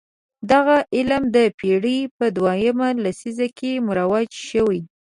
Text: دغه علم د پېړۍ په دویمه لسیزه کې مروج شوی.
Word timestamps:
دغه 0.51 0.77
علم 0.95 1.23
د 1.35 1.37
پېړۍ 1.59 1.99
په 2.17 2.25
دویمه 2.35 2.87
لسیزه 3.03 3.47
کې 3.57 3.71
مروج 3.87 4.29
شوی. 4.49 4.79